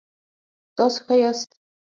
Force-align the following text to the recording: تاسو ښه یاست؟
تاسو 0.75 0.99
ښه 1.05 1.15
یاست؟ 1.21 1.49